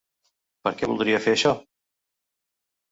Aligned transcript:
Per 0.69 0.73
què 0.79 0.89
voldria 0.93 1.21
fer 1.27 1.37
això? 1.37 1.55